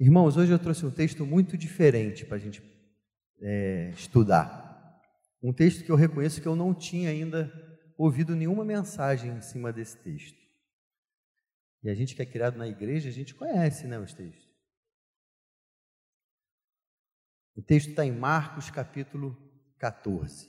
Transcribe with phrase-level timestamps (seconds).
[0.00, 2.62] Irmãos, hoje eu trouxe um texto muito diferente para a gente
[3.40, 5.02] é, estudar.
[5.42, 7.52] Um texto que eu reconheço que eu não tinha ainda
[7.96, 10.38] ouvido nenhuma mensagem em cima desse texto.
[11.82, 14.48] E a gente que é criado na igreja, a gente conhece né, os textos.
[17.56, 19.36] O texto está em Marcos capítulo
[19.78, 20.48] 14.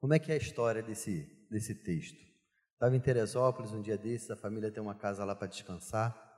[0.00, 2.24] Como é que é a história desse, desse texto?
[2.72, 6.31] Estava em Teresópolis um dia desses, a família tem uma casa lá para descansar.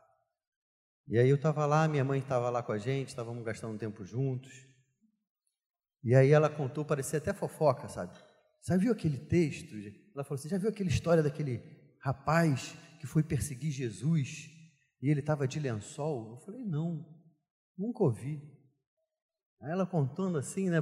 [1.07, 4.05] E aí eu estava lá, minha mãe estava lá com a gente, estávamos gastando tempo
[4.05, 4.67] juntos.
[6.03, 8.17] E aí ela contou, parecia até fofoca, sabe?
[8.67, 9.75] Já viu aquele texto?
[10.15, 11.63] Ela falou assim: já viu aquela história daquele
[12.01, 14.49] rapaz que foi perseguir Jesus
[15.03, 16.33] e ele estava de lençol?
[16.33, 17.07] Eu falei: não,
[17.77, 18.43] nunca ouvi.
[19.61, 20.81] Aí ela contando assim, né?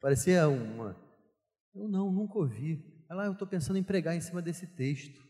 [0.00, 0.96] Parecia uma.
[1.74, 3.04] Eu não, nunca ouvi.
[3.10, 5.20] Ela, eu estou pensando em pregar em cima desse texto.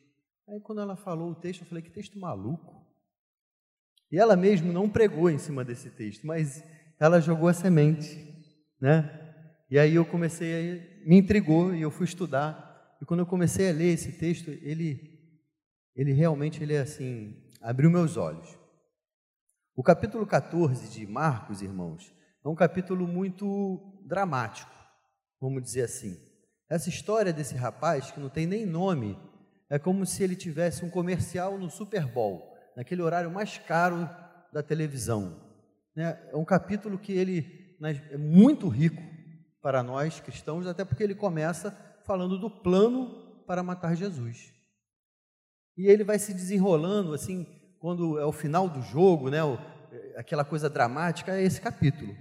[0.46, 2.77] Aí quando ela falou o texto, eu falei: que texto maluco.
[4.10, 6.62] E ela mesmo não pregou em cima desse texto, mas
[6.98, 8.28] ela jogou a semente
[8.80, 9.10] né?
[9.70, 12.96] E aí eu comecei, a, me intrigou e eu fui estudar.
[13.00, 15.18] E quando eu comecei a ler esse texto, ele,
[15.94, 18.56] ele realmente, ele é assim, abriu meus olhos.
[19.76, 22.12] O capítulo 14 de Marcos, irmãos,
[22.44, 24.72] é um capítulo muito dramático,
[25.40, 26.16] vamos dizer assim.
[26.68, 29.18] Essa história desse rapaz, que não tem nem nome,
[29.70, 34.08] é como se ele tivesse um comercial no Super Bowl, naquele horário mais caro
[34.52, 35.36] da televisão.
[35.96, 36.16] Né?
[36.30, 39.02] É um capítulo que ele é muito rico
[39.60, 41.72] para nós cristãos, até porque ele começa
[42.06, 44.54] falando do plano para matar Jesus.
[45.76, 47.48] E ele vai se desenrolando assim,
[47.80, 49.38] quando é o final do jogo, né,
[50.16, 52.16] aquela coisa dramática, é esse capítulo,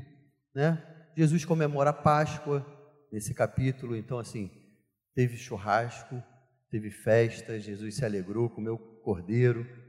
[0.56, 0.84] né?
[1.16, 2.66] Jesus comemora a Páscoa
[3.12, 4.50] nesse capítulo, então assim,
[5.14, 6.22] teve churrasco,
[6.72, 9.86] teve festa, Jesus se alegrou, comeu cordeiro.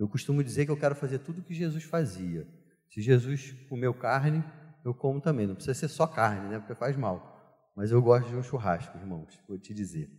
[0.00, 2.48] Eu costumo dizer que eu quero fazer tudo o que Jesus fazia.
[2.88, 4.42] Se Jesus comeu carne,
[4.82, 5.46] eu como também.
[5.46, 6.58] Não precisa ser só carne, né?
[6.58, 7.70] Porque faz mal.
[7.76, 10.10] Mas eu gosto de um churrasco, irmãos, vou te dizer.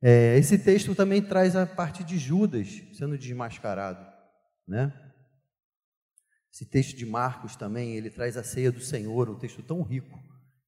[0.00, 4.06] É, esse texto também traz a parte de Judas sendo desmascarado,
[4.68, 4.92] né?
[6.52, 10.16] Esse texto de Marcos também, ele traz a ceia do Senhor, um texto tão rico.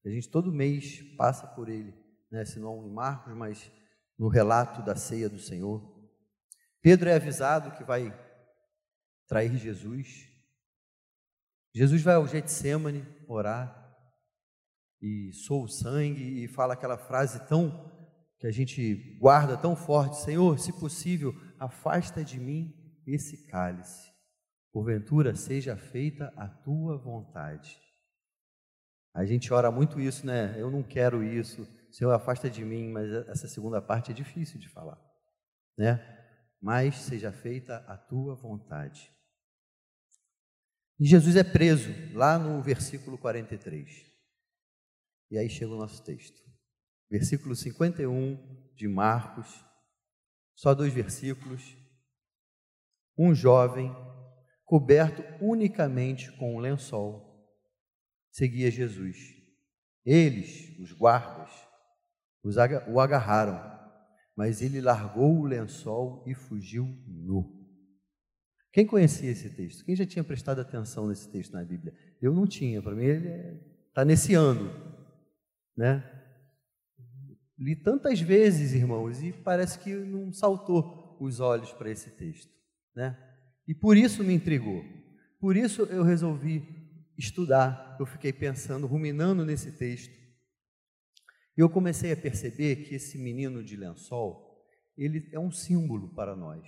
[0.05, 1.95] A gente todo mês passa por ele,
[2.33, 2.45] né?
[2.45, 3.71] Se não em Marcos, mas
[4.19, 5.98] no relato da ceia do Senhor.
[6.81, 8.13] Pedro é avisado que vai
[9.27, 10.29] trair Jesus,
[11.75, 13.77] Jesus vai ao Getsemane orar
[15.01, 17.89] e soa o sangue e fala aquela frase tão
[18.39, 22.75] que a gente guarda tão forte: Senhor, se possível, afasta de mim
[23.07, 24.11] esse cálice.
[24.73, 27.79] Porventura seja feita a tua vontade.
[29.15, 30.55] A gente ora muito isso, né?
[30.61, 31.67] Eu não quero isso.
[31.91, 35.01] Senhor, afasta de mim, mas essa segunda parte é difícil de falar,
[35.77, 36.18] né?
[36.61, 39.13] Mas seja feita a tua vontade.
[40.99, 43.89] E Jesus é preso, lá no versículo 43.
[45.31, 46.43] E aí chega o nosso texto.
[47.11, 49.65] Versículo 51 de Marcos,
[50.55, 51.77] só dois versículos.
[53.17, 53.95] Um jovem,
[54.65, 57.49] coberto unicamente com um lençol,
[58.31, 59.17] seguia Jesus.
[60.05, 61.51] Eles, os guardas,
[62.43, 63.78] o agarraram,
[64.39, 67.59] mas ele largou o lençol e fugiu nu.
[68.73, 69.85] Quem conhecia esse texto?
[69.85, 71.93] Quem já tinha prestado atenção nesse texto na Bíblia?
[72.23, 74.71] Eu não tinha, para mim ele está nesse ano,
[75.77, 76.09] né?
[77.59, 82.53] Li tantas vezes, irmãos, e parece que não saltou os olhos para esse texto,
[82.95, 83.19] né?
[83.67, 84.85] E por isso me intrigou.
[85.41, 86.63] Por isso eu resolvi
[87.19, 87.97] estudar.
[87.99, 90.17] Eu fiquei pensando, ruminando nesse texto.
[91.59, 94.65] E eu comecei a perceber que esse menino de lençol,
[94.97, 96.65] ele é um símbolo para nós.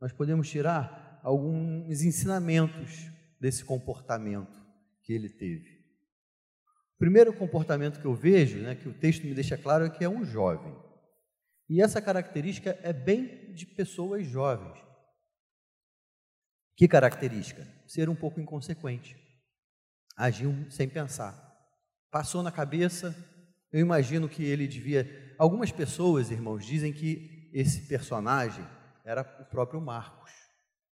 [0.00, 4.58] Nós podemos tirar alguns ensinamentos desse comportamento
[5.02, 5.82] que ele teve.
[6.94, 10.02] O primeiro comportamento que eu vejo, né, que o texto me deixa claro, é que
[10.02, 10.74] é um jovem.
[11.68, 14.82] E essa característica é bem de pessoas jovens.
[16.74, 17.66] Que característica?
[17.86, 19.14] Ser um pouco inconsequente.
[20.16, 21.52] Agiu sem pensar.
[22.10, 23.14] Passou na cabeça,
[23.72, 25.34] eu imagino que ele devia.
[25.38, 28.64] Algumas pessoas, irmãos, dizem que esse personagem
[29.04, 30.30] era o próprio Marcos.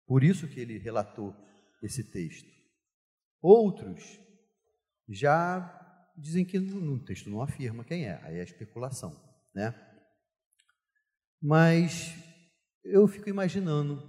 [0.06, 1.34] Por isso que ele relatou
[1.82, 2.48] esse texto.
[3.40, 4.20] Outros
[5.08, 5.72] já
[6.16, 9.14] dizem que no texto não afirma quem é, aí é especulação,
[9.54, 9.74] né?
[11.40, 12.14] Mas
[12.84, 14.02] eu fico imaginando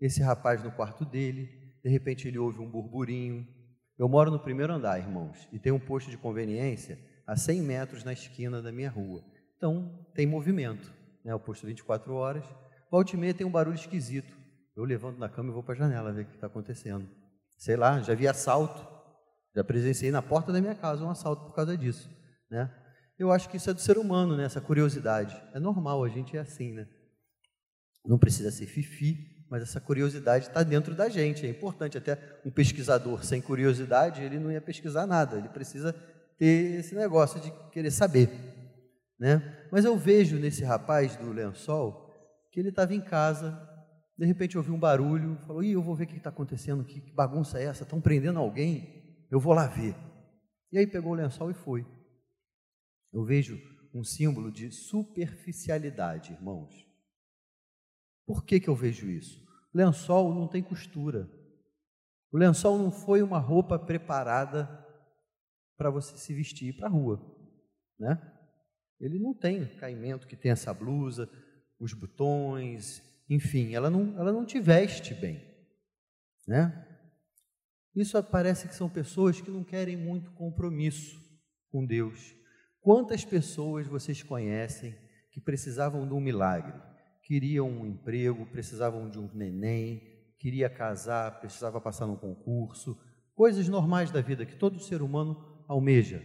[0.00, 1.46] esse rapaz no quarto dele,
[1.82, 3.46] de repente ele ouve um burburinho.
[3.98, 8.04] Eu moro no primeiro andar, irmãos, e tem um posto de conveniência a 100 metros
[8.04, 9.22] na esquina da minha rua.
[9.58, 10.90] Então tem movimento,
[11.22, 11.34] né?
[11.34, 12.42] O posto 24 horas.
[12.90, 14.34] Volte e meia tem um barulho esquisito.
[14.74, 17.06] Eu levanto da cama e vou para a janela ver o que está acontecendo.
[17.58, 18.86] Sei lá, já vi assalto,
[19.54, 22.08] já presenciei na porta da minha casa um assalto por causa disso,
[22.50, 22.72] né?
[23.18, 24.44] Eu acho que isso é do ser humano, né?
[24.44, 25.36] Essa curiosidade.
[25.52, 26.88] É normal, a gente é assim, né?
[28.06, 31.44] Não precisa ser fifi, mas essa curiosidade está dentro da gente.
[31.44, 31.98] É importante.
[31.98, 35.36] Até um pesquisador sem curiosidade, ele não ia pesquisar nada.
[35.36, 35.94] Ele precisa
[36.38, 38.30] ter esse negócio de querer saber,
[39.18, 39.66] né?
[39.72, 42.08] Mas eu vejo nesse rapaz do lençol
[42.50, 43.60] que ele estava em casa,
[44.16, 47.00] de repente ouviu um barulho, falou: Ih, eu vou ver o que está acontecendo, que
[47.12, 47.82] bagunça é essa?
[47.82, 49.26] Estão prendendo alguém?
[49.30, 49.94] Eu vou lá ver.
[50.72, 51.86] E aí pegou o lençol e foi.
[53.12, 53.60] Eu vejo
[53.92, 56.86] um símbolo de superficialidade, irmãos.
[58.26, 59.42] Por que, que eu vejo isso?
[59.72, 61.28] O lençol não tem costura.
[62.30, 64.86] O lençol não foi uma roupa preparada
[65.78, 67.24] para você se vestir para a rua,
[67.98, 68.20] né?
[69.00, 71.30] Ele não tem caimento que tem essa blusa,
[71.78, 75.40] os botões, enfim, ela não, ela não te veste bem,
[76.46, 76.84] né?
[77.94, 81.20] Isso parece que são pessoas que não querem muito compromisso
[81.70, 82.34] com Deus.
[82.80, 84.94] Quantas pessoas vocês conhecem
[85.30, 86.80] que precisavam de um milagre?
[87.22, 90.02] Queriam um emprego, precisavam de um neném,
[90.38, 92.98] queria casar, precisava passar num concurso,
[93.34, 96.22] coisas normais da vida que todo ser humano almeja.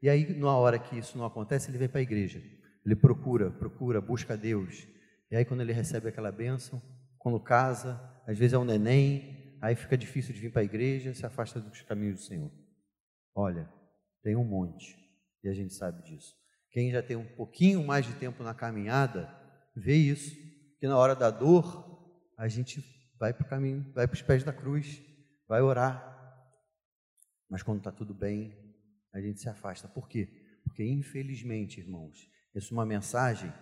[0.00, 2.42] E aí, na hora que isso não acontece, ele vem para a igreja.
[2.84, 4.86] Ele procura, procura, busca Deus.
[5.30, 6.80] E aí, quando ele recebe aquela bênção,
[7.18, 11.12] quando casa, às vezes é um neném, aí fica difícil de vir para a igreja,
[11.14, 12.50] se afasta dos caminhos do Senhor.
[13.34, 13.68] Olha,
[14.22, 14.96] tem um monte,
[15.42, 16.34] e a gente sabe disso.
[16.70, 19.34] Quem já tem um pouquinho mais de tempo na caminhada,
[19.74, 20.36] vê isso,
[20.78, 21.82] que na hora da dor,
[22.36, 22.84] a gente
[23.18, 25.02] vai para o caminho, vai para os pés da cruz,
[25.48, 26.12] vai orar.
[27.48, 28.63] Mas quando está tudo bem,
[29.14, 29.86] a gente se afasta.
[29.86, 30.28] Por quê?
[30.64, 33.52] Porque, infelizmente, irmãos, isso é uma mensagem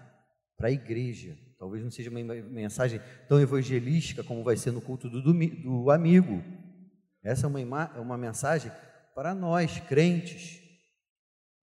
[0.56, 1.37] para a igreja.
[1.58, 6.43] Talvez não seja uma mensagem tão evangelística como vai ser no culto do, do amigo.
[7.22, 8.72] Essa é uma, é uma mensagem
[9.14, 10.60] para nós, crentes.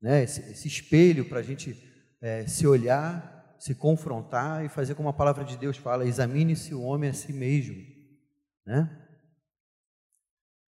[0.01, 0.23] Né?
[0.23, 1.75] Esse, esse espelho para a gente
[2.21, 6.81] é, se olhar, se confrontar e fazer como a palavra de Deus fala: examine-se o
[6.81, 7.75] homem a si mesmo.
[8.65, 9.07] Né?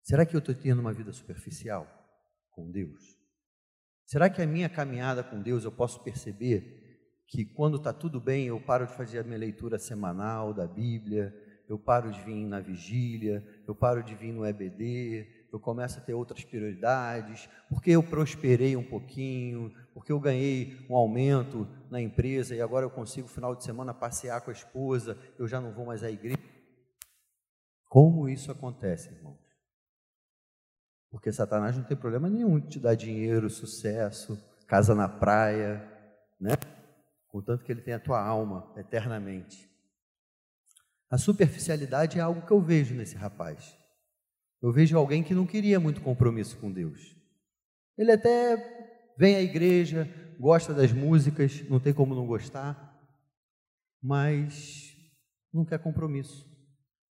[0.03, 1.96] Será que eu estou tendo uma vida superficial
[2.57, 3.17] com Deus?
[4.07, 6.83] Será que a minha caminhada com Deus eu posso perceber
[7.29, 11.35] que quando está tudo bem, eu paro de fazer a minha leitura semanal da Bíblia,
[11.69, 16.03] eu paro de vir na vigília, eu paro de vir no EBD, eu começo a
[16.03, 22.55] ter outras prioridades, porque eu prosperei um pouquinho, porque eu ganhei um aumento na empresa
[22.55, 25.87] e agora eu consigo, final de semana, passear com a esposa, eu já não vou
[25.87, 26.39] mais à igreja.
[27.89, 29.46] Como isso acontece, irmãos?
[31.17, 35.83] Porque Satanás não tem problema nenhum de te dar dinheiro, sucesso, casa na praia,
[36.39, 36.51] né?
[37.27, 39.67] contanto que ele tem a tua alma eternamente.
[41.11, 43.75] A superficialidade é algo que eu vejo nesse rapaz.
[44.61, 47.17] Eu vejo alguém que não queria muito compromisso com Deus.
[47.97, 50.07] Ele até vem à igreja,
[50.39, 52.95] gosta das músicas, não tem como não gostar,
[54.03, 54.95] mas
[55.51, 56.47] não quer compromisso.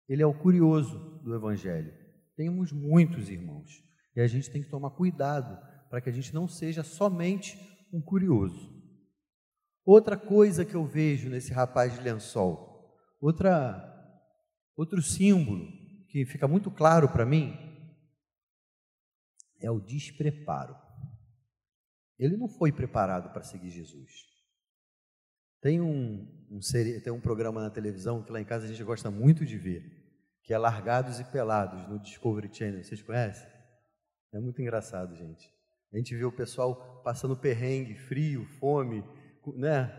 [0.09, 1.93] Ele é o curioso do Evangelho.
[2.35, 5.57] Temos muitos irmãos e a gente tem que tomar cuidado
[5.89, 7.57] para que a gente não seja somente
[7.91, 8.73] um curioso.
[9.85, 13.83] Outra coisa que eu vejo nesse rapaz de lençol, outra,
[14.75, 15.67] outro símbolo
[16.07, 17.53] que fica muito claro para mim,
[19.59, 20.75] é o despreparo.
[22.17, 24.11] Ele não foi preparado para seguir Jesus.
[25.61, 26.59] Tem um, um,
[27.03, 29.83] tem um programa na televisão que lá em casa a gente gosta muito de ver,
[30.43, 32.83] que é Largados e Pelados, no Discovery Channel.
[32.83, 33.52] Vocês conhecem?
[34.33, 35.53] É muito engraçado, gente.
[35.93, 39.03] A gente vê o pessoal passando perrengue, frio, fome,
[39.55, 39.91] né?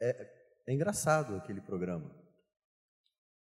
[0.00, 2.10] É, é, é engraçado aquele programa.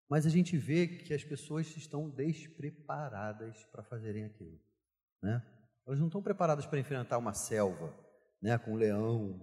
[0.09, 4.61] Mas a gente vê que as pessoas estão despreparadas para fazerem aquilo,
[5.23, 5.43] né?
[5.87, 7.93] Elas não estão preparadas para enfrentar uma selva,
[8.41, 9.41] né, com um leão,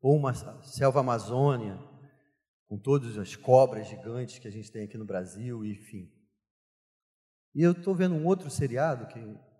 [0.00, 1.78] ou uma selva amazônia,
[2.68, 6.10] com todas as cobras gigantes que a gente tem aqui no Brasil, enfim.
[7.54, 9.53] E eu estou vendo um outro seriado que, que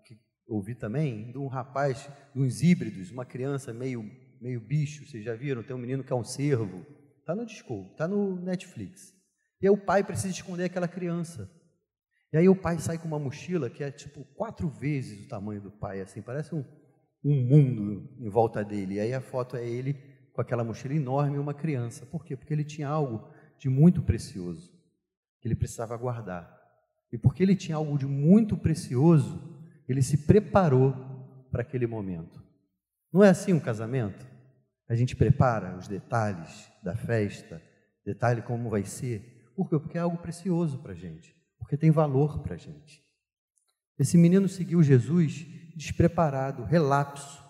[0.47, 4.03] ouvi também, de um rapaz, de uns híbridos, uma criança meio
[4.41, 5.63] meio bicho, vocês já viram?
[5.63, 6.85] Tem um menino que é um cervo.
[7.19, 9.13] Está no Discovery, está no Netflix.
[9.59, 11.49] E aí o pai precisa esconder aquela criança.
[12.31, 15.61] E aí o pai sai com uma mochila que é tipo quatro vezes o tamanho
[15.61, 16.63] do pai, assim, parece um,
[17.23, 18.95] um mundo em volta dele.
[18.95, 19.93] E aí a foto é ele
[20.33, 22.05] com aquela mochila enorme e uma criança.
[22.05, 22.35] Por quê?
[22.35, 24.71] Porque ele tinha algo de muito precioso
[25.39, 26.53] que ele precisava guardar.
[27.11, 29.54] E porque ele tinha algo de muito precioso,
[29.87, 30.93] ele se preparou
[31.51, 32.43] para aquele momento.
[33.11, 34.25] Não é assim um casamento?
[34.87, 37.61] A gente prepara os detalhes da festa,
[38.05, 39.79] detalhe como vai ser, Por quê?
[39.79, 43.01] Porque é algo precioso para a gente, porque tem valor para a gente.
[43.97, 47.43] Esse menino seguiu Jesus despreparado, relapso,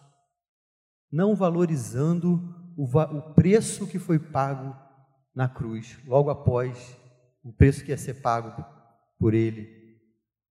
[1.11, 4.75] não valorizando o, o preço que foi pago
[5.33, 6.97] na cruz, logo após
[7.43, 8.65] o preço que ia ser pago
[9.17, 9.99] por ele.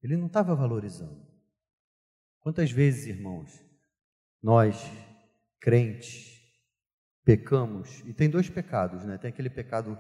[0.03, 1.24] Ele não estava valorizando.
[2.45, 3.65] Quantas vezes, irmãos,
[4.43, 4.77] nós,
[5.59, 6.43] crentes,
[7.25, 9.17] pecamos, e tem dois pecados, né?
[9.17, 9.99] Tem aquele pecado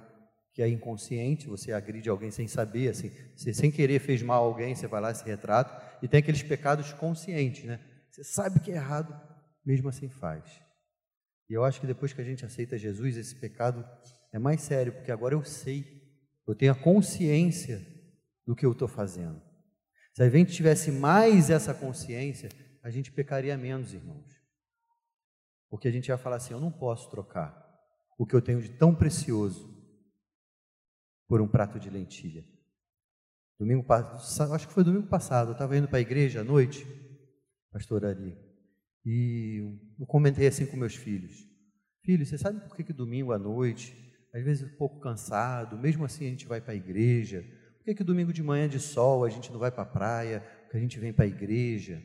[0.52, 4.46] que é inconsciente, você agride alguém sem saber, assim, você sem querer fez mal a
[4.46, 7.80] alguém, você vai lá e se retrata, e tem aqueles pecados conscientes, né?
[8.10, 9.18] Você sabe que é errado,
[9.64, 10.44] mesmo assim faz.
[11.48, 13.88] E eu acho que depois que a gente aceita Jesus, esse pecado
[14.34, 15.82] é mais sério, porque agora eu sei,
[16.46, 17.80] eu tenho a consciência
[18.46, 19.40] do que eu estou fazendo.
[20.14, 22.48] Se a gente tivesse mais essa consciência,
[22.82, 24.40] a gente pecaria menos, irmãos.
[25.68, 27.52] Porque a gente ia falar assim: eu não posso trocar
[28.16, 29.74] o que eu tenho de tão precioso
[31.26, 32.44] por um prato de lentilha.
[33.58, 36.86] Domingo acho que foi domingo passado, eu estava indo para a igreja à noite,
[37.72, 38.36] pastor Ari,
[39.04, 41.44] e eu comentei assim com meus filhos:
[42.04, 43.96] Filhos, você sabe por que, que domingo à noite,
[44.32, 47.44] às vezes um pouco cansado, mesmo assim a gente vai para a igreja?
[47.84, 50.42] Por que, que domingo de manhã de sol a gente não vai para a praia,
[50.70, 52.02] que a gente vem para a igreja?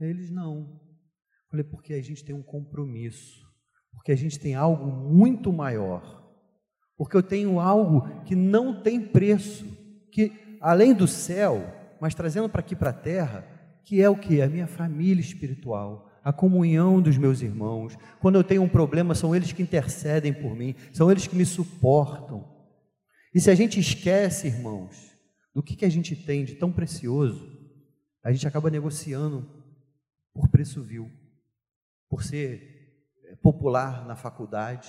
[0.00, 0.60] Eles não.
[0.60, 3.46] Eu falei, porque a gente tem um compromisso,
[3.92, 6.26] porque a gente tem algo muito maior,
[6.96, 9.66] porque eu tenho algo que não tem preço,
[10.10, 13.46] que além do céu, mas trazendo para aqui para a terra,
[13.84, 14.40] que é o que?
[14.40, 17.94] A minha família espiritual, a comunhão dos meus irmãos.
[18.22, 21.44] Quando eu tenho um problema, são eles que intercedem por mim, são eles que me
[21.44, 22.42] suportam.
[23.34, 25.09] E se a gente esquece, irmãos,
[25.54, 27.58] do que, que a gente tem de tão precioso,
[28.22, 29.48] a gente acaba negociando
[30.32, 31.10] por preço vil,
[32.08, 34.88] por ser eh, popular na faculdade,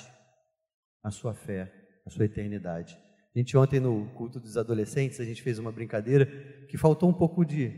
[1.03, 1.71] a sua fé,
[2.05, 2.97] a sua eternidade.
[3.33, 6.25] A gente ontem no culto dos adolescentes, a gente fez uma brincadeira
[6.67, 7.69] que faltou um pouco de,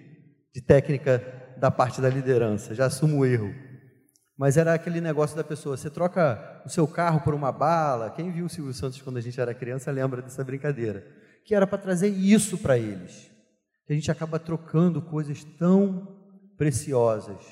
[0.53, 1.21] de técnica
[1.57, 3.53] da parte da liderança, já assumo o erro.
[4.35, 8.09] Mas era aquele negócio da pessoa, você troca o seu carro por uma bala.
[8.09, 11.67] Quem viu o Silvio Santos quando a gente era criança lembra dessa brincadeira que era
[11.67, 13.29] para trazer isso para eles.
[13.85, 16.17] Que a gente acaba trocando coisas tão
[16.57, 17.43] preciosas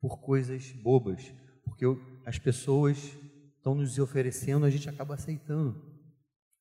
[0.00, 1.32] por coisas bobas,
[1.64, 1.84] porque
[2.24, 3.16] as pessoas
[3.56, 5.82] estão nos oferecendo, a gente acaba aceitando.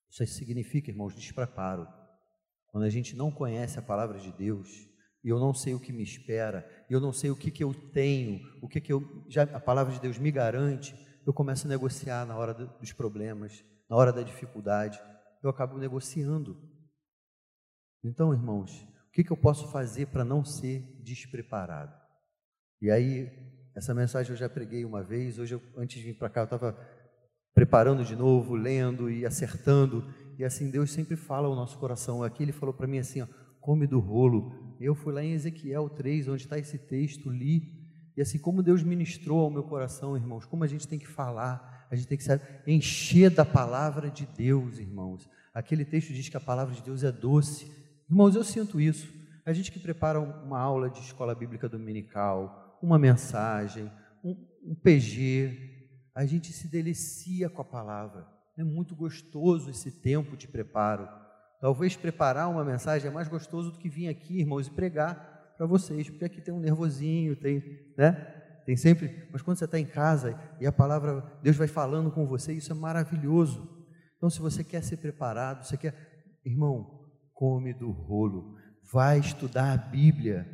[0.10, 1.88] Isso significa, irmãos, despreparo.
[2.67, 4.69] Quando a gente não conhece a palavra de Deus,
[5.24, 7.63] e eu não sei o que me espera, e eu não sei o que, que
[7.63, 10.95] eu tenho, o que, que eu, já a palavra de Deus me garante,
[11.25, 15.01] eu começo a negociar na hora dos problemas, na hora da dificuldade,
[15.46, 16.58] eu acabo negociando.
[18.04, 21.94] Então, irmãos, o que, que eu posso fazer para não ser despreparado?
[22.82, 23.32] E aí,
[23.75, 26.46] essa mensagem eu já preguei uma vez, hoje, eu, antes de vir para cá, eu
[26.46, 26.78] estava
[27.54, 30.04] preparando de novo, lendo e acertando,
[30.38, 32.24] e assim, Deus sempre fala ao nosso coração.
[32.24, 33.28] Aqui ele falou para mim assim, ó,
[33.62, 34.75] come do rolo.
[34.80, 37.86] Eu fui lá em Ezequiel 3, onde está esse texto, li,
[38.18, 41.75] e assim, como Deus ministrou ao meu coração, irmãos, como a gente tem que falar,
[41.89, 45.30] a gente tem que se encher da palavra de Deus, irmãos.
[45.54, 47.72] Aquele texto diz que a palavra de Deus é doce.
[48.10, 49.13] Irmãos, eu sinto isso.
[49.46, 53.92] A gente que prepara uma aula de escola bíblica dominical, uma mensagem,
[54.24, 55.75] um, um PG,
[56.13, 58.25] a gente se delicia com a palavra.
[58.58, 61.08] É muito gostoso esse tempo de preparo.
[61.60, 65.65] Talvez preparar uma mensagem é mais gostoso do que vir aqui, irmãos, e pregar para
[65.65, 68.45] vocês, porque aqui tem um nervosinho, tem, né?
[68.65, 72.25] Tem sempre, mas quando você está em casa e a palavra, Deus vai falando com
[72.25, 73.69] você, isso é maravilhoso.
[74.17, 75.93] Então, se você quer ser preparado, você quer,
[76.43, 78.55] irmão, come do rolo,
[78.91, 80.48] vai estudar a Bíblia,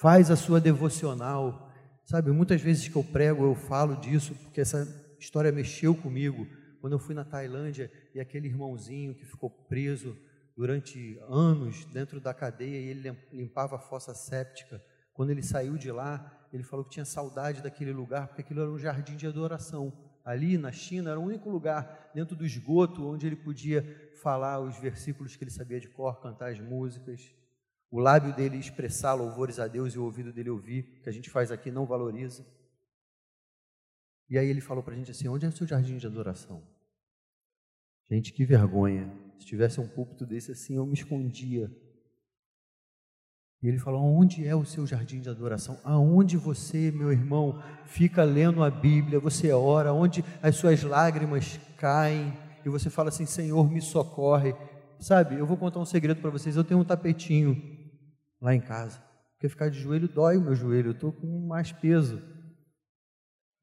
[0.00, 1.72] faz a sua devocional.
[2.04, 4.86] Sabe, muitas vezes que eu prego, eu falo disso, porque essa
[5.18, 6.46] história mexeu comigo.
[6.82, 10.14] Quando eu fui na Tailândia e aquele irmãozinho que ficou preso
[10.54, 14.82] durante anos dentro da cadeia e ele limpava a fossa séptica.
[15.14, 18.70] Quando ele saiu de lá, ele falou que tinha saudade daquele lugar, porque aquilo era
[18.70, 19.92] um jardim de adoração
[20.24, 24.78] ali na China, era o único lugar dentro do esgoto onde ele podia falar os
[24.78, 27.34] versículos que ele sabia de cor, cantar as músicas,
[27.90, 31.28] o lábio dele expressar louvores a Deus e o ouvido dele ouvir, que a gente
[31.28, 32.46] faz aqui não valoriza.
[34.30, 36.62] E aí ele falou para a gente assim: onde é o seu jardim de adoração?
[38.10, 39.12] Gente, que vergonha.
[39.38, 41.70] Se tivesse um púlpito desse assim, eu me escondia
[43.64, 45.80] e ele falou: Onde é o seu jardim de adoração?
[45.82, 52.36] Aonde você, meu irmão, fica lendo a Bíblia, você ora, onde as suas lágrimas caem
[52.62, 54.54] e você fala assim: Senhor, me socorre.
[55.00, 56.56] Sabe, eu vou contar um segredo para vocês.
[56.56, 57.56] Eu tenho um tapetinho
[58.38, 59.02] lá em casa,
[59.32, 62.20] porque ficar de joelho dói o meu joelho, eu estou com mais peso.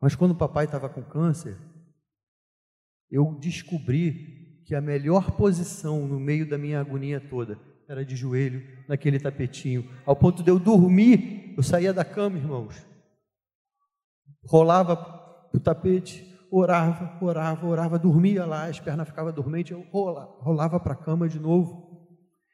[0.02, 1.56] Mas quando o papai estava com câncer,
[3.12, 8.66] eu descobri que a melhor posição no meio da minha agonia toda era de joelho
[8.88, 12.86] naquele tapetinho, ao ponto de eu dormir, eu saía da cama, irmãos,
[14.46, 14.96] rolava
[15.54, 20.96] o tapete, orava, orava, orava, dormia lá, as pernas ficavam dormentes, eu rolava para a
[20.96, 21.92] cama de novo.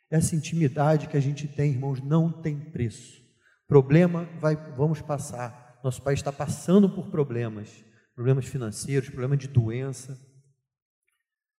[0.10, 3.22] Essa intimidade que a gente tem, irmãos, não tem preço.
[3.68, 5.80] Problema vai, vamos passar.
[5.84, 7.84] Nosso país está passando por problemas,
[8.16, 10.18] problemas financeiros, problemas de doença.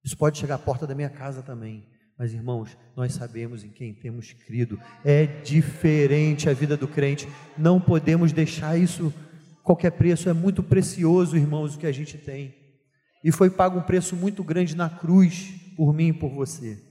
[0.03, 1.87] Isso pode chegar à porta da minha casa também.
[2.19, 4.81] Mas, irmãos, nós sabemos em quem temos crido.
[5.05, 7.29] É diferente a vida do crente.
[7.57, 9.15] Não podemos deixar isso
[9.63, 10.29] qualquer preço.
[10.29, 12.55] É muito precioso, irmãos, o que a gente tem.
[13.23, 16.83] E foi pago um preço muito grande na cruz por mim e por você,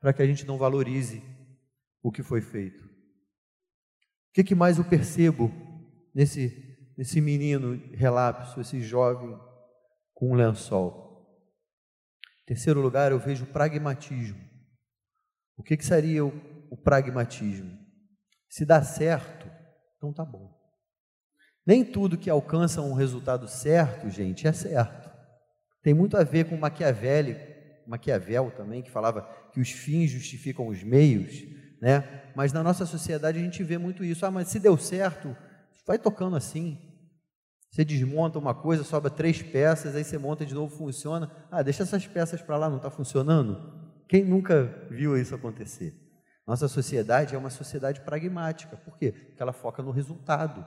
[0.00, 1.22] para que a gente não valorize
[2.02, 2.84] o que foi feito.
[2.84, 5.52] O que, que mais eu percebo
[6.14, 9.38] nesse, nesse menino relapso, esse jovem
[10.14, 11.07] com um lençol?
[12.48, 14.40] Terceiro lugar, eu vejo pragmatismo.
[15.54, 16.32] O que, que seria o,
[16.70, 17.78] o pragmatismo?
[18.48, 19.46] Se dá certo,
[19.98, 20.50] então tá bom.
[21.66, 25.10] Nem tudo que alcança um resultado certo, gente, é certo.
[25.82, 27.36] Tem muito a ver com Maquiavel,
[27.86, 31.42] Maquiavel também, que falava que os fins justificam os meios,
[31.82, 32.32] né?
[32.34, 34.24] Mas na nossa sociedade a gente vê muito isso.
[34.24, 35.36] Ah, mas se deu certo,
[35.86, 36.87] vai tocando assim.
[37.70, 41.30] Você desmonta uma coisa, sobra três peças, aí você monta de novo, funciona.
[41.50, 43.78] Ah, deixa essas peças para lá, não está funcionando?
[44.08, 45.94] Quem nunca viu isso acontecer?
[46.46, 48.76] Nossa sociedade é uma sociedade pragmática.
[48.76, 49.12] Por quê?
[49.12, 50.66] Porque ela foca no resultado.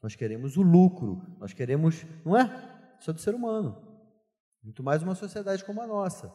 [0.00, 2.44] Nós queremos o lucro, nós queremos, não é?
[3.00, 3.76] Isso é do ser humano.
[4.62, 6.32] Muito mais uma sociedade como a nossa.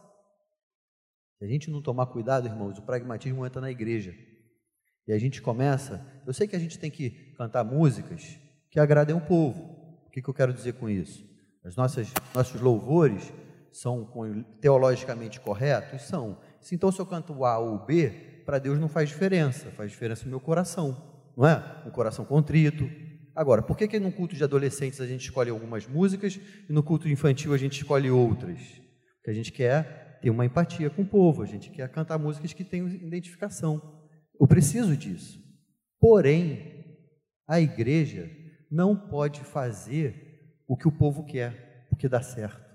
[1.38, 4.14] Se a gente não tomar cuidado, irmãos, o pragmatismo entra na igreja.
[5.08, 6.06] E a gente começa.
[6.28, 8.38] Eu sei que a gente tem que cantar músicas
[8.70, 9.81] que agradem o povo.
[10.12, 11.26] O que, que eu quero dizer com isso?
[11.78, 13.32] Nossas, nossos louvores
[13.72, 14.06] são
[14.60, 16.02] teologicamente corretos?
[16.02, 16.38] São.
[16.70, 18.10] Então, se eu canto A ou B,
[18.46, 21.02] para Deus não faz diferença, faz diferença no meu coração,
[21.38, 21.64] não é?
[21.88, 22.90] Um coração contrito.
[23.34, 26.38] Agora, por que, que no culto de adolescentes a gente escolhe algumas músicas
[26.70, 28.60] e no culto infantil a gente escolhe outras?
[29.16, 32.52] Porque a gente quer ter uma empatia com o povo, a gente quer cantar músicas
[32.52, 33.82] que tenham identificação.
[34.38, 35.40] Eu preciso disso.
[36.02, 36.98] Porém,
[37.48, 38.41] a igreja
[38.72, 42.72] não pode fazer o que o povo quer, porque dá certo.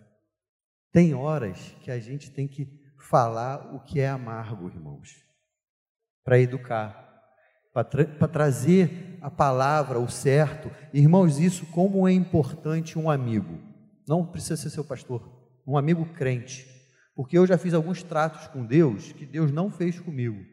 [0.93, 5.25] Tem horas que a gente tem que falar o que é amargo, irmãos,
[6.23, 7.07] para educar,
[7.73, 10.71] para tra trazer a palavra, o certo.
[10.93, 13.59] Irmãos, isso como é importante um amigo.
[14.07, 16.67] Não precisa ser seu pastor, um amigo crente.
[17.15, 20.45] Porque eu já fiz alguns tratos com Deus que Deus não fez comigo.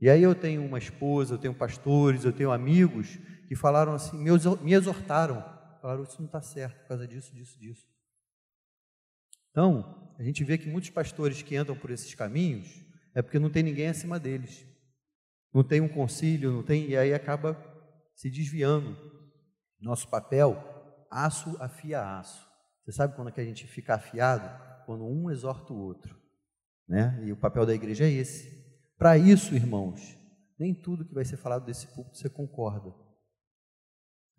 [0.00, 3.18] E aí eu tenho uma esposa, eu tenho pastores, eu tenho amigos
[3.50, 5.42] que falaram assim, me exortaram,
[5.82, 7.84] falaram, isso não está certo por causa disso, disso, disso.
[9.50, 12.80] Então, a gente vê que muitos pastores que entram por esses caminhos
[13.12, 14.64] é porque não tem ninguém acima deles.
[15.52, 17.60] Não tem um concílio, não tem, e aí acaba
[18.14, 18.96] se desviando.
[19.80, 20.56] Nosso papel,
[21.10, 22.48] aço afia aço.
[22.84, 24.48] Você sabe quando é que a gente fica afiado?
[24.86, 26.16] Quando um exorta o outro.
[26.86, 27.20] Né?
[27.26, 28.64] E o papel da igreja é esse.
[28.96, 30.16] Para isso, irmãos,
[30.56, 33.09] nem tudo que vai ser falado desse púlpito você concorda.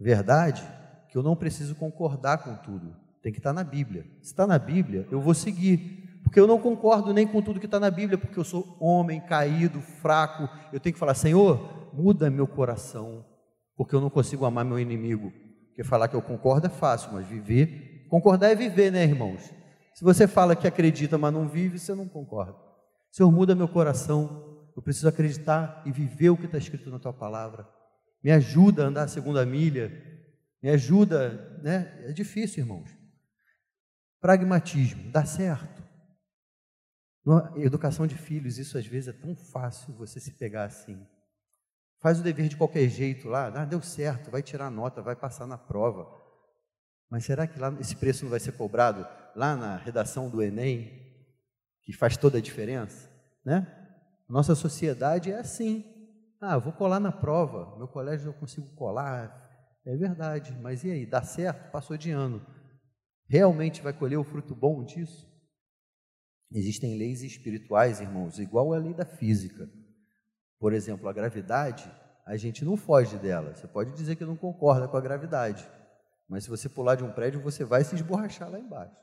[0.02, 0.68] Verdade
[1.10, 2.96] que eu não preciso concordar com tudo.
[3.22, 4.04] Tem que estar na Bíblia.
[4.20, 6.20] Se está na Bíblia, eu vou seguir.
[6.24, 9.22] Porque eu não concordo nem com tudo que está na Bíblia, porque eu sou homem,
[9.22, 10.50] caído, fraco.
[10.74, 13.24] Eu tenho que falar, Senhor, muda meu coração,
[13.76, 15.32] porque eu não consigo amar meu inimigo.
[15.68, 19.54] Porque falar que eu concordo é fácil, mas viver, concordar é viver, né, irmãos?
[19.94, 22.56] Se você fala que acredita, mas não vive, você não concorda.
[23.12, 24.48] Senhor, muda meu coração.
[24.76, 27.68] Eu preciso acreditar e viver o que está escrito na tua palavra.
[28.24, 29.92] Me ajuda a andar a segunda milha.
[30.62, 32.06] Me ajuda, né?
[32.06, 32.90] É difícil, irmãos.
[34.20, 35.82] Pragmatismo, dá certo.
[37.26, 41.08] Na educação de filhos, isso às vezes é tão fácil você se pegar assim.
[42.00, 45.46] Faz o dever de qualquer jeito lá, ah, deu certo, vai tirar nota, vai passar
[45.46, 46.20] na prova.
[47.10, 51.00] Mas será que lá esse preço não vai ser cobrado lá na redação do Enem,
[51.84, 53.10] que faz toda a diferença?
[53.46, 53.68] Né?
[54.28, 55.86] Nossa sociedade é assim.
[56.42, 59.50] Ah, vou colar na prova, meu colégio eu consigo colar.
[59.86, 61.06] É verdade, mas e aí?
[61.06, 61.72] Dá certo?
[61.72, 62.46] Passou de ano
[63.32, 65.26] realmente vai colher o fruto bom disso?
[66.52, 69.70] Existem leis espirituais, irmãos, igual a lei da física.
[70.60, 71.90] Por exemplo, a gravidade,
[72.26, 73.56] a gente não foge dela.
[73.56, 75.66] Você pode dizer que não concorda com a gravidade,
[76.28, 78.98] mas se você pular de um prédio, você vai se esborrachar lá embaixo.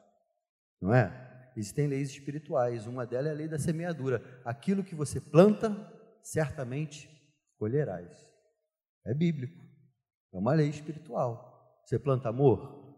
[0.79, 1.51] Não é?
[1.57, 4.22] Existem leis espirituais, uma delas é a lei da semeadura.
[4.44, 5.74] Aquilo que você planta,
[6.22, 7.09] certamente
[7.59, 8.11] colherás.
[9.07, 9.59] É bíblico.
[10.33, 11.81] É uma lei espiritual.
[11.85, 12.88] Você planta amor,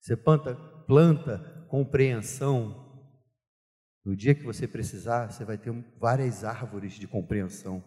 [0.00, 0.54] você planta,
[0.86, 2.88] planta compreensão,
[4.04, 7.84] No dia que você precisar, você vai ter várias árvores de compreensão.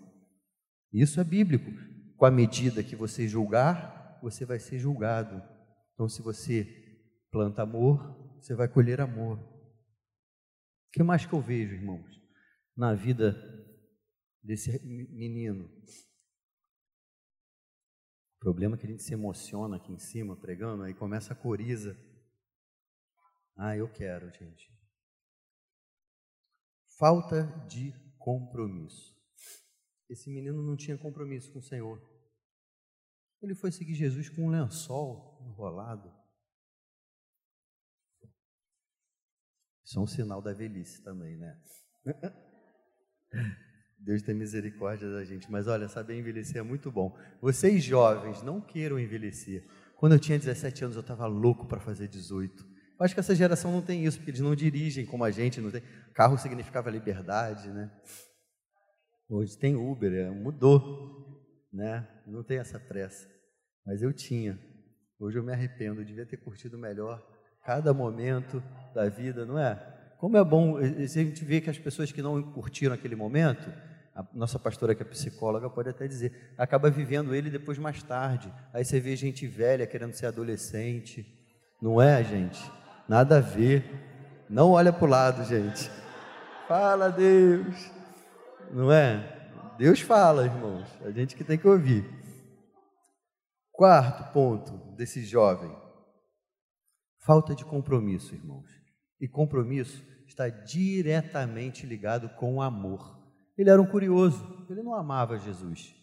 [0.92, 1.72] Isso é bíblico.
[2.16, 5.42] Com a medida que você julgar, você vai ser julgado.
[5.94, 6.66] Então, se você
[7.32, 9.40] planta amor, você vai colher amor.
[9.40, 12.22] O que mais que eu vejo, irmãos,
[12.78, 13.36] na vida
[14.44, 15.68] desse menino?
[18.44, 21.98] Problema é que a gente se emociona aqui em cima pregando, aí começa a coriza.
[23.56, 24.70] Ah, eu quero, gente.
[27.00, 29.18] Falta de compromisso.
[30.10, 32.02] Esse menino não tinha compromisso com o Senhor.
[33.42, 36.14] Ele foi seguir Jesus com um lençol enrolado.
[39.86, 41.64] Isso é um sinal da velhice também, né?
[44.06, 47.18] Deus tem misericórdia da gente, mas olha, saber envelhecer é muito bom.
[47.42, 49.66] Vocês jovens, não queiram envelhecer.
[49.96, 52.64] Quando eu tinha 17 anos, eu estava louco para fazer 18.
[52.64, 55.62] Eu acho que essa geração não tem isso, porque eles não dirigem como a gente,
[55.62, 55.82] não tem.
[56.14, 57.90] Carro significava liberdade, né?
[59.30, 62.06] Hoje tem Uber, é, mudou, né?
[62.28, 63.28] Não tem essa pressa.
[63.86, 64.60] Mas eu tinha.
[65.18, 67.26] Hoje eu me arrependo, eu devia ter curtido melhor
[67.66, 68.62] cada momento
[68.94, 69.76] da vida, não é?
[70.20, 73.72] Como é bom, a gente vê que as pessoas que não curtiram aquele momento,
[74.16, 78.54] a nossa pastora que é psicóloga pode até dizer, acaba vivendo ele depois mais tarde.
[78.72, 81.26] Aí você vê gente velha querendo ser adolescente,
[81.82, 82.62] não é, gente?
[83.10, 83.84] Nada a ver.
[84.50, 85.90] Não olha para o lado, gente.
[86.68, 87.92] Fala, Deus.
[88.72, 89.50] Não é?
[89.78, 90.88] Deus fala, irmãos.
[91.04, 92.06] A gente que tem que ouvir.
[93.72, 95.76] Quarto ponto desse jovem:
[97.26, 98.70] falta de compromisso, irmãos.
[99.20, 103.23] E compromisso está diretamente ligado com o amor.
[103.58, 105.96] Ele era um curioso, ele não amava Jesus.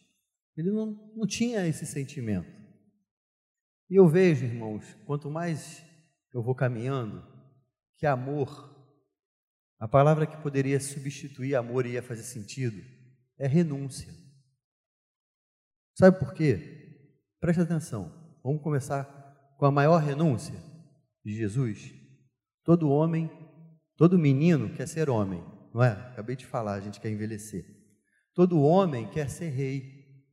[0.56, 2.50] Ele não, não tinha esse sentimento.
[3.88, 5.84] E eu vejo, irmãos, quanto mais
[6.32, 7.24] eu vou caminhando,
[7.96, 8.70] que amor,
[9.78, 12.80] a palavra que poderia substituir amor e ia fazer sentido,
[13.38, 14.12] é renúncia.
[15.94, 17.08] Sabe por quê?
[17.40, 18.12] Presta atenção.
[18.44, 19.04] Vamos começar
[19.58, 20.54] com a maior renúncia
[21.24, 21.92] de Jesus.
[22.64, 23.30] Todo homem,
[23.96, 25.92] todo menino quer ser homem, não é?
[25.92, 27.64] Acabei de falar, a gente quer envelhecer.
[28.34, 30.24] Todo homem quer ser rei.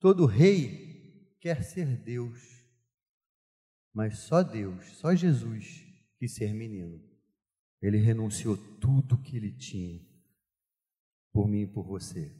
[0.00, 2.40] Todo rei quer ser Deus.
[3.92, 5.84] Mas só Deus, só Jesus
[6.18, 7.00] quis ser menino.
[7.80, 10.00] Ele renunciou tudo que ele tinha
[11.32, 12.34] por mim e por você.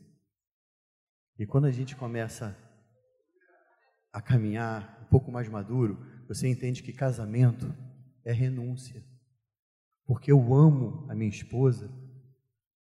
[1.39, 2.57] E quando a gente começa
[4.13, 7.67] a caminhar um pouco mais maduro, você entende que casamento
[8.25, 9.05] é renúncia.
[10.07, 11.91] Porque eu amo a minha esposa,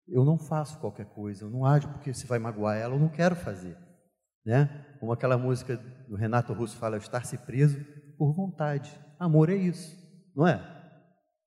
[0.07, 3.09] eu não faço qualquer coisa, eu não ajo porque se vai magoar ela, eu não
[3.09, 3.77] quero fazer.
[4.45, 4.85] Né?
[4.99, 7.83] Como aquela música do Renato Russo fala, estar-se preso
[8.17, 8.91] por vontade.
[9.19, 9.97] Amor é isso,
[10.35, 10.61] não é?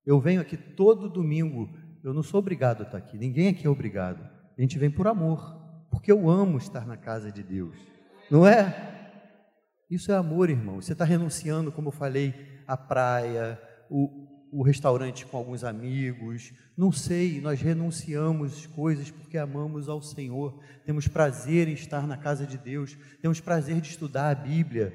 [0.05, 1.69] Eu venho aqui todo domingo,
[2.03, 4.21] eu não sou obrigado a estar aqui, ninguém aqui é obrigado.
[4.57, 5.39] A gente vem por amor,
[5.89, 7.77] porque eu amo estar na casa de Deus,
[8.29, 8.97] não é?
[9.89, 10.79] Isso é amor, irmão.
[10.79, 12.33] Você está renunciando, como eu falei,
[12.67, 19.87] à praia, o, o restaurante com alguns amigos, não sei, nós renunciamos coisas porque amamos
[19.87, 24.35] ao Senhor, temos prazer em estar na casa de Deus, temos prazer de estudar a
[24.35, 24.93] Bíblia,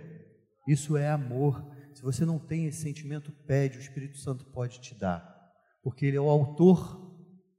[0.66, 1.64] isso é amor.
[1.94, 6.16] Se você não tem esse sentimento, pede, o Espírito Santo pode te dar, porque ele
[6.16, 7.04] é o autor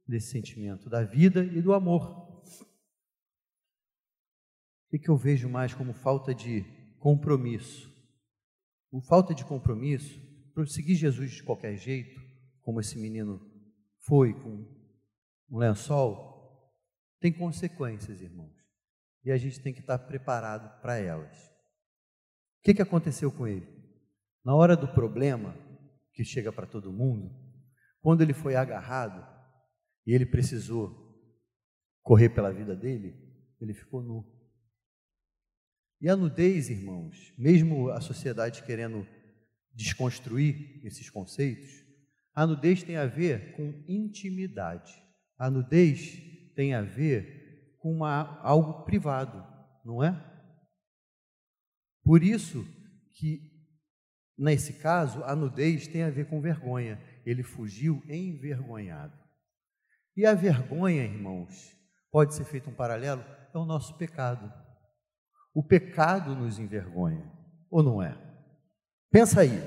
[0.06, 2.26] desse sentimento, da vida e do amor.
[4.92, 6.64] O que, eu vejo mais como falta de
[7.00, 7.92] compromisso?
[8.90, 10.20] O falta de compromisso,
[10.64, 12.20] seguir Jesus de qualquer jeito,
[12.62, 13.40] como esse menino
[14.06, 14.64] foi com
[15.50, 16.72] um lençol,
[17.20, 18.54] tem consequências, irmãos.
[19.24, 21.56] E a gente tem que estar preparado para elas
[22.66, 23.64] que, que aconteceu com ele?
[24.44, 25.56] Na hora do problema,
[26.12, 27.32] que chega para todo mundo,
[28.00, 29.24] quando ele foi agarrado
[30.04, 30.92] e ele precisou
[32.02, 33.14] correr pela vida dele,
[33.60, 34.26] ele ficou nu.
[36.00, 39.06] E a nudez, irmãos, mesmo a sociedade querendo
[39.76, 41.70] desconstruir esses conceitos,
[42.34, 44.92] a nudez tem a ver com intimidade.
[45.38, 46.18] A nudez
[46.54, 49.44] tem a ver com uma, algo privado,
[49.84, 50.12] não é?
[52.02, 52.66] Por isso
[53.14, 53.40] que,
[54.36, 57.00] nesse caso, a nudez tem a ver com vergonha.
[57.24, 59.16] Ele fugiu envergonhado.
[60.16, 61.76] E a vergonha, irmãos,
[62.10, 63.22] pode ser feito um paralelo,
[63.54, 64.52] é o nosso pecado.
[65.54, 67.30] O pecado nos envergonha,
[67.70, 68.25] ou não é?
[69.10, 69.62] Pensa aí,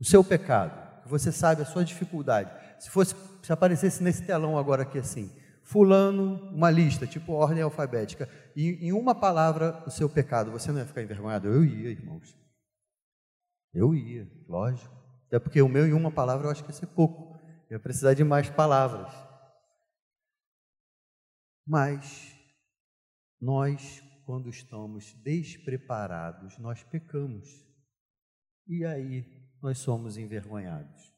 [0.00, 2.50] o seu pecado, você sabe a sua dificuldade.
[2.78, 5.30] Se fosse, se aparecesse nesse telão agora aqui assim,
[5.62, 10.78] fulano, uma lista, tipo ordem alfabética, e em uma palavra o seu pecado, você não
[10.78, 11.48] ia ficar envergonhado?
[11.48, 12.36] Eu ia, irmãos.
[13.72, 14.94] Eu ia, lógico.
[15.26, 17.40] Até porque o meu em uma palavra eu acho que ia ser pouco.
[17.70, 19.12] ia precisar de mais palavras.
[21.66, 22.36] Mas
[23.40, 27.64] nós, quando estamos despreparados, nós pecamos.
[28.66, 29.24] E aí
[29.62, 31.12] nós somos envergonhados.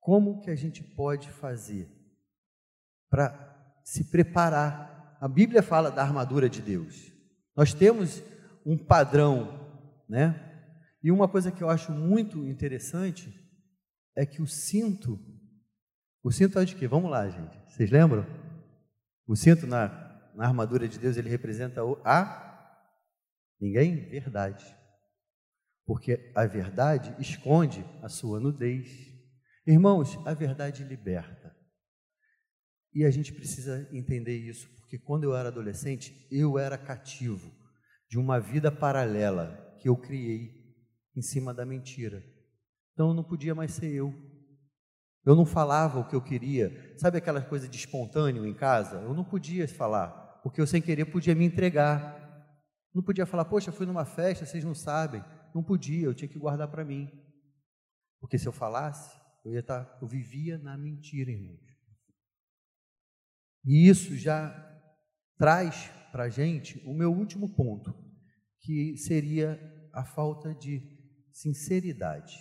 [0.00, 1.88] Como que a gente pode fazer
[3.08, 5.18] para se preparar?
[5.20, 7.12] A Bíblia fala da armadura de Deus.
[7.54, 8.22] Nós temos
[8.64, 10.46] um padrão, né?
[11.02, 13.34] E uma coisa que eu acho muito interessante
[14.16, 15.18] é que o cinto,
[16.22, 16.86] o cinto é de quê?
[16.86, 17.58] Vamos lá, gente.
[17.68, 18.26] Vocês lembram?
[19.26, 19.88] O cinto na,
[20.34, 22.76] na armadura de Deus, ele representa a
[23.60, 24.08] ninguém?
[24.08, 24.79] Verdade.
[25.90, 29.12] Porque a verdade esconde a sua nudez.
[29.66, 31.52] Irmãos, a verdade liberta.
[32.94, 37.50] E a gente precisa entender isso, porque quando eu era adolescente, eu era cativo
[38.08, 40.52] de uma vida paralela que eu criei
[41.16, 42.22] em cima da mentira.
[42.92, 44.14] Então eu não podia mais ser eu.
[45.26, 46.94] Eu não falava o que eu queria.
[46.98, 48.98] Sabe aquela coisa de espontâneo em casa?
[48.98, 52.16] Eu não podia falar, porque eu sem querer podia me entregar.
[52.94, 55.20] Não podia falar, poxa, fui numa festa, vocês não sabem.
[55.54, 57.10] Não podia, eu tinha que guardar para mim.
[58.20, 61.70] Porque se eu falasse, eu ia estar, tá, eu vivia na mentira, irmãos.
[63.64, 64.52] E isso já
[65.38, 67.94] traz para a gente o meu último ponto,
[68.60, 69.58] que seria
[69.92, 70.80] a falta de
[71.32, 72.34] sinceridade.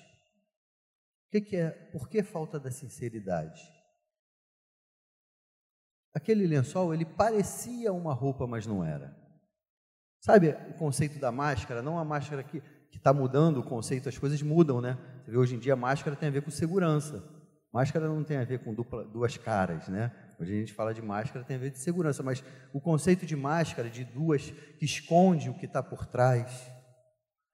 [1.28, 1.72] O que, que é?
[1.92, 3.62] Por que falta da sinceridade?
[6.14, 9.16] Aquele lençol, ele parecia uma roupa, mas não era.
[10.22, 11.82] Sabe o conceito da máscara?
[11.82, 12.62] Não a máscara que
[12.98, 14.98] está mudando o conceito, as coisas mudam, né?
[15.24, 17.24] Você vê, hoje em dia máscara tem a ver com segurança.
[17.72, 20.12] Máscara não tem a ver com dupla, duas caras, né?
[20.40, 23.36] Hoje a gente fala de máscara, tem a ver de segurança, mas o conceito de
[23.36, 26.72] máscara, de duas, que esconde o que está por trás,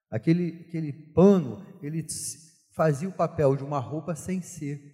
[0.09, 2.05] aquele, aquele pano, ele
[2.75, 4.93] fazia o papel de uma roupa sem ser.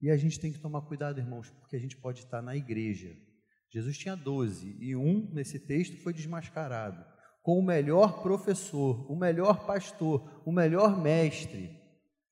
[0.00, 3.14] E a gente tem que tomar cuidado, irmãos, porque a gente pode estar na igreja.
[3.72, 7.04] Jesus tinha doze, e um, nesse texto, foi desmascarado,
[7.42, 11.78] com o melhor professor, o melhor pastor, o melhor mestre.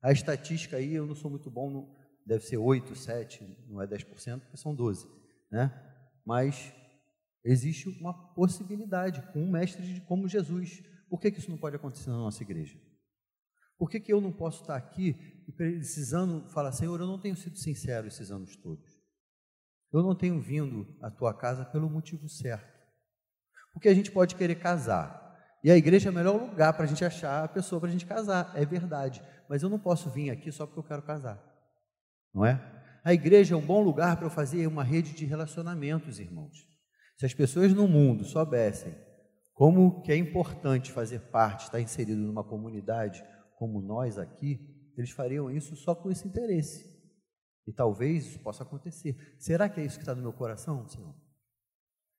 [0.03, 4.41] A estatística aí, eu não sou muito bom, deve ser 8, 7, não é 10%,
[4.41, 5.07] porque são 12,
[5.51, 5.73] né?
[6.25, 6.73] Mas
[7.45, 10.83] existe uma possibilidade com um mestre como Jesus.
[11.09, 12.79] Por que, que isso não pode acontecer na nossa igreja?
[13.79, 15.17] Por que, que eu não posso estar aqui
[15.49, 18.99] e precisando falar, Senhor, eu não tenho sido sincero esses anos todos.
[19.91, 22.78] Eu não tenho vindo à tua casa pelo motivo certo.
[23.79, 25.39] Porque a gente pode querer casar.
[25.63, 27.93] E a igreja é o melhor lugar para a gente achar a pessoa para a
[27.93, 28.53] gente casar.
[28.55, 29.23] É verdade.
[29.49, 31.49] Mas eu não posso vir aqui só porque eu quero casar
[32.39, 32.61] não é?
[33.05, 36.67] A igreja é um bom lugar para eu fazer uma rede de relacionamentos, irmãos.
[37.17, 38.95] Se as pessoas no mundo soubessem
[39.55, 43.25] como que é importante fazer parte, estar inserido numa comunidade
[43.57, 46.97] como nós aqui, eles fariam isso só com esse interesse.
[47.67, 49.17] E talvez isso possa acontecer.
[49.39, 51.15] Será que é isso que está no meu coração, Senhor?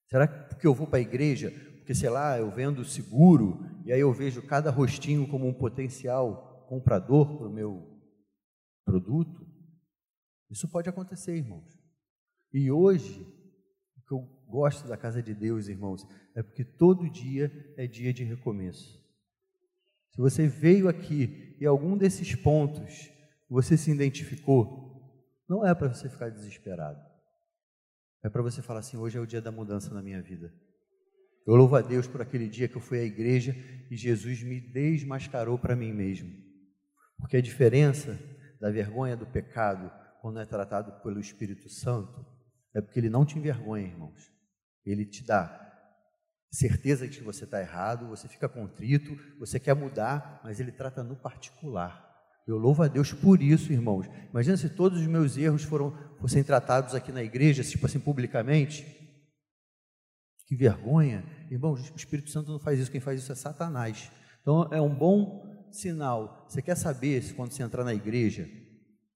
[0.09, 3.91] Será que porque eu vou para a igreja, porque sei lá, eu vendo seguro, e
[3.91, 7.87] aí eu vejo cada rostinho como um potencial comprador para o meu
[8.83, 9.47] produto?
[10.49, 11.79] Isso pode acontecer, irmãos.
[12.51, 13.21] E hoje,
[13.95, 18.11] o que eu gosto da casa de Deus, irmãos, é porque todo dia é dia
[18.11, 18.99] de recomeço.
[20.11, 23.11] Se você veio aqui e algum desses pontos
[23.47, 24.89] você se identificou,
[25.47, 27.08] não é para você ficar desesperado.
[28.23, 30.53] É para você falar assim: hoje é o dia da mudança na minha vida.
[31.47, 33.55] Eu louvo a Deus por aquele dia que eu fui à igreja
[33.89, 36.29] e Jesus me desmascarou para mim mesmo.
[37.17, 38.19] Porque a diferença
[38.59, 42.25] da vergonha do pecado quando é tratado pelo Espírito Santo,
[42.73, 44.31] é porque ele não te envergonha, irmãos.
[44.85, 45.65] Ele te dá
[46.51, 51.03] certeza de que você está errado, você fica contrito, você quer mudar, mas ele trata
[51.03, 52.08] no particular.
[52.49, 54.07] Eu louvo a Deus por isso, irmãos.
[54.31, 58.83] Imagina se todos os meus erros foram, fossem tratados aqui na igreja, tipo assim, publicamente.
[60.47, 61.23] Que vergonha.
[61.51, 64.11] Irmãos, o Espírito Santo não faz isso, quem faz isso é Satanás.
[64.41, 66.47] Então é um bom sinal.
[66.49, 68.49] Você quer saber se quando você entrar na igreja,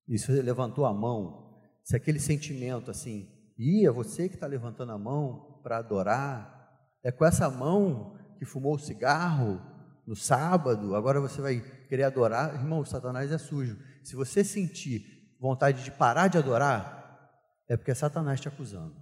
[0.08, 4.92] e você levantou a mão, se aquele sentimento assim, e é você que está levantando
[4.92, 6.72] a mão para adorar,
[7.04, 9.60] é com essa mão que fumou o cigarro
[10.06, 13.78] no sábado, agora você vai querer adorar, irmão, Satanás é sujo.
[14.04, 17.30] Se você sentir vontade de parar de adorar,
[17.70, 18.96] é porque é Satanás te acusando.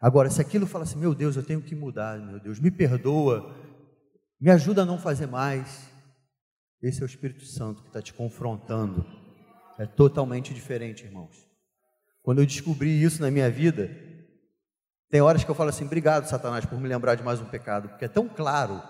[0.00, 3.52] Agora, se aquilo fala assim, meu Deus, eu tenho que mudar, meu Deus, me perdoa,
[4.40, 5.90] me ajuda a não fazer mais,
[6.80, 9.04] esse é o Espírito Santo que está te confrontando
[9.76, 11.36] é totalmente diferente, irmãos.
[12.22, 13.90] Quando eu descobri isso na minha vida,
[15.10, 17.88] tem horas que eu falo assim: obrigado, Satanás, por me lembrar de mais um pecado,
[17.88, 18.80] porque é tão claro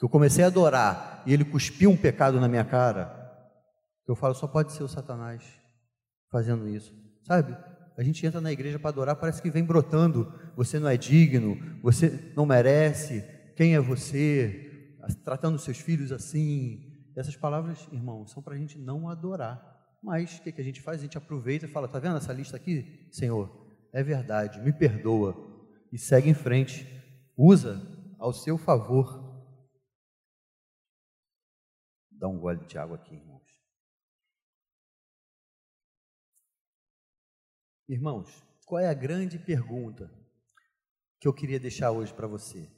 [0.00, 3.20] que eu comecei a adorar e ele cuspiu um pecado na minha cara.
[4.08, 5.44] Eu falo, só pode ser o Satanás
[6.32, 6.90] fazendo isso,
[7.22, 7.54] sabe?
[7.98, 10.32] A gente entra na igreja para adorar, parece que vem brotando.
[10.56, 13.22] Você não é digno, você não merece.
[13.54, 14.96] Quem é você?
[15.22, 16.80] Tratando seus filhos assim.
[17.14, 19.62] Essas palavras, irmãos, são para a gente não adorar.
[20.02, 21.00] Mas o que, que a gente faz?
[21.00, 23.06] A gente aproveita e fala: tá vendo essa lista aqui?
[23.12, 23.50] Senhor,
[23.92, 25.36] é verdade, me perdoa.
[25.92, 26.88] E segue em frente.
[27.36, 27.78] Usa
[28.18, 29.19] ao seu favor.
[32.20, 33.42] Dá um gole de água aqui, irmãos.
[37.88, 40.12] Irmãos, qual é a grande pergunta
[41.18, 42.70] que eu queria deixar hoje para você?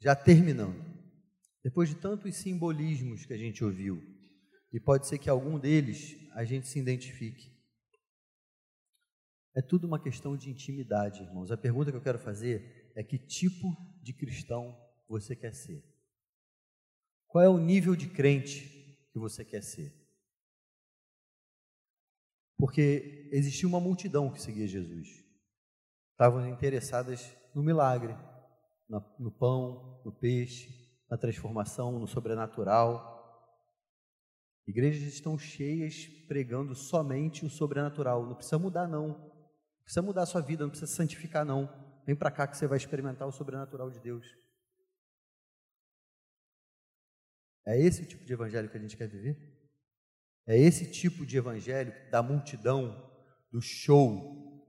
[0.00, 0.82] Já terminando.
[1.62, 4.02] Depois de tantos simbolismos que a gente ouviu,
[4.72, 7.54] e pode ser que algum deles a gente se identifique.
[9.54, 11.50] É tudo uma questão de intimidade, irmãos.
[11.50, 14.74] A pergunta que eu quero fazer é que tipo de cristão
[15.06, 15.84] você quer ser?
[17.26, 18.75] Qual é o nível de crente
[19.16, 19.94] que você quer ser?
[22.58, 25.08] Porque existia uma multidão que seguia Jesus.
[26.12, 28.14] Estavam interessadas no milagre,
[29.18, 30.68] no pão, no peixe,
[31.10, 33.16] na transformação, no sobrenatural.
[34.66, 38.26] Igrejas estão cheias pregando somente o sobrenatural.
[38.26, 39.08] Não precisa mudar, não.
[39.08, 41.70] Não precisa mudar a sua vida, não precisa santificar, não.
[42.04, 44.26] Vem para cá que você vai experimentar o sobrenatural de Deus.
[47.66, 49.36] É esse o tipo de evangelho que a gente quer viver?
[50.46, 53.10] É esse tipo de evangelho da multidão,
[53.50, 54.62] do show.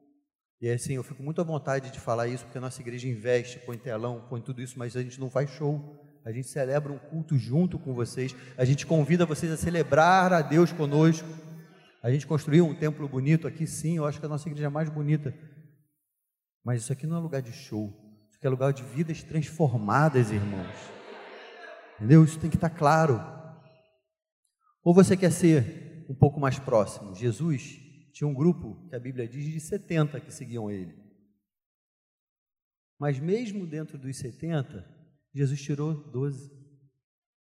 [0.59, 3.59] E assim, eu fico muito à vontade de falar isso, porque a nossa igreja investe,
[3.59, 6.97] põe telão, põe tudo isso, mas a gente não faz show a gente celebra um
[6.97, 11.25] culto junto com vocês, a gente convida vocês a celebrar a Deus conosco.
[12.03, 14.69] A gente construiu um templo bonito aqui, sim, eu acho que a nossa igreja é
[14.69, 15.33] mais bonita.
[16.65, 17.93] Mas isso aqui não é lugar de show,
[18.27, 20.96] isso aqui é lugar de vidas transformadas, irmãos.
[21.97, 22.23] Entendeu?
[22.23, 23.19] Isso tem que estar claro.
[24.83, 27.13] Ou você quer ser um pouco mais próximo?
[27.13, 27.79] Jesus
[28.13, 30.95] tinha um grupo, que a Bíblia diz, de 70 que seguiam ele.
[32.99, 34.83] Mas mesmo dentro dos 70,
[35.33, 36.51] Jesus tirou doze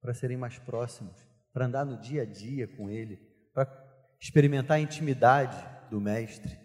[0.00, 1.16] para serem mais próximos,
[1.52, 3.16] para andar no dia a dia com Ele,
[3.52, 3.68] para
[4.20, 5.56] experimentar a intimidade
[5.90, 6.58] do Mestre.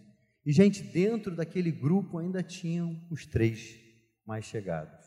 [0.45, 3.79] E, gente, dentro daquele grupo ainda tinham os três
[4.25, 5.02] mais chegados.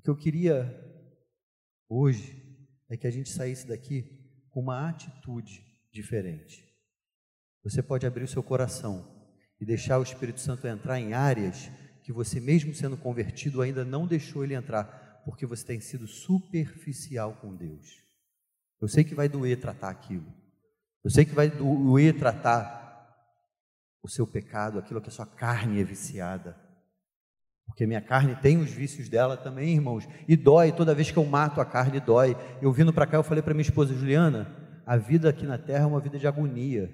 [0.00, 0.82] O que eu queria
[1.86, 2.42] hoje
[2.88, 4.02] é que a gente saísse daqui
[4.48, 6.64] com uma atitude diferente.
[7.62, 9.06] Você pode abrir o seu coração
[9.60, 11.70] e deixar o Espírito Santo entrar em áreas
[12.02, 17.34] que você, mesmo sendo convertido, ainda não deixou ele entrar, porque você tem sido superficial
[17.34, 17.86] com Deus.
[18.80, 20.32] Eu sei que vai doer tratar aquilo.
[21.04, 23.06] Eu sei que vai doer tratar
[24.02, 26.69] o seu pecado, aquilo que a sua carne é viciada.
[27.70, 31.24] Porque minha carne tem os vícios dela também, irmãos, e dói, toda vez que eu
[31.24, 32.36] mato a carne dói.
[32.60, 34.54] Eu vindo para cá, eu falei para minha esposa Juliana,
[34.86, 36.90] a vida aqui na terra é uma vida de agonia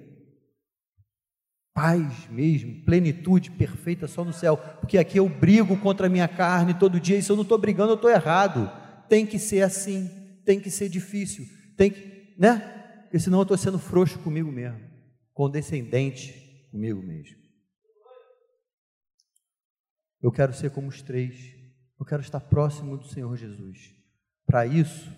[1.77, 6.73] paz mesmo, plenitude perfeita só no céu, porque aqui eu brigo contra a minha carne
[6.73, 8.67] todo dia, e se eu não estou brigando, eu estou errado.
[9.07, 10.09] Tem que ser assim,
[10.43, 11.45] tem que ser difícil,
[11.77, 13.03] tem que, né?
[13.03, 14.79] Porque senão eu estou sendo frouxo comigo mesmo,
[15.35, 16.33] condescendente
[16.71, 17.37] comigo mesmo.
[20.21, 21.53] Eu quero ser como os três,
[21.99, 23.95] eu quero estar próximo do Senhor Jesus.
[24.45, 25.11] Para isso,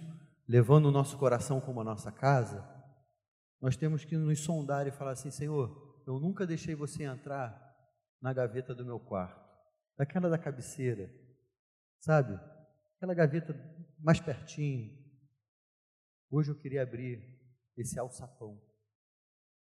[0.47, 2.67] levando o nosso coração como a nossa casa,
[3.61, 7.65] nós temos que nos sondar e falar assim: Senhor, eu nunca deixei você entrar
[8.21, 9.49] na gaveta do meu quarto,
[9.97, 11.09] daquela da cabeceira,
[11.99, 12.37] sabe?
[12.97, 13.55] Aquela gaveta
[13.99, 14.97] mais pertinho.
[16.29, 17.23] Hoje eu queria abrir
[17.77, 18.61] esse alçapão.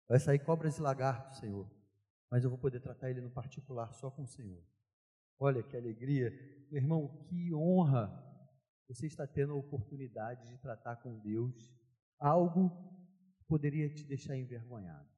[0.08, 1.70] Vai sair cobras e lagartos, Senhor,
[2.30, 4.71] mas eu vou poder tratar ele no particular só com o Senhor.
[5.38, 6.30] Olha que alegria,
[6.70, 8.22] meu irmão, que honra
[8.88, 11.72] você está tendo a oportunidade de tratar com Deus
[12.18, 12.70] algo
[13.36, 15.12] que poderia te deixar envergonhado.